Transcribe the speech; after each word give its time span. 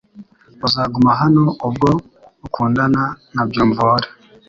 Uzaguma 0.67 1.11
hano, 1.21 1.43
ubwo 1.67 1.89
ukundana 2.47 3.03
na 3.33 3.41
Byumvuhore. 3.49 4.07